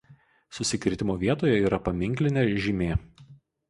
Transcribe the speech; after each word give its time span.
Susikirtimo 0.59 1.17
vietoje 1.25 1.61
yra 1.69 1.83
paminklinė 1.91 2.49
žymė. 2.67 2.95